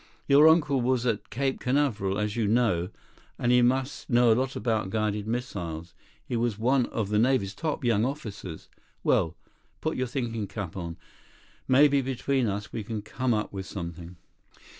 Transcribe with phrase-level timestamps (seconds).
[0.27, 2.89] Your uncle was at Cape Canaveral, as you know,
[3.37, 5.93] and he must know a lot about guided missiles.
[6.25, 8.67] He was one of the Navy's top young officers.
[9.03, 10.97] Well—put your thinking cap on.
[11.67, 14.15] Maybe between us we can come up with something."